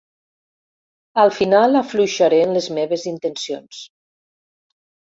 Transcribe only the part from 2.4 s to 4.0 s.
en les meves intencions.